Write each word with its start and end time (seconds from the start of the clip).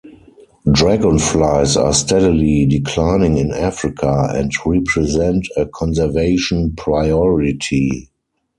Dragonflies 0.71 1.77
are 1.77 1.93
steadily 1.93 2.65
declining 2.65 3.37
in 3.37 3.51
Africa, 3.51 4.29
and 4.31 4.51
represent 4.65 5.45
a 5.55 5.67
conservation 5.67 6.73
priority. 6.75 8.09